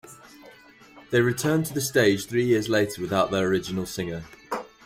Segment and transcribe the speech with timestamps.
[1.11, 4.23] They returned to the stage three years later without their original singer.